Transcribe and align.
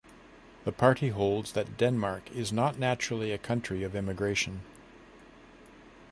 The 0.65 0.71
party 0.71 1.09
holds 1.09 1.51
that 1.51 1.77
Denmark 1.77 2.31
is 2.31 2.51
not 2.51 2.79
naturally 2.79 3.31
a 3.31 3.37
country 3.37 3.83
of 3.83 3.95
immigration. 3.95 4.61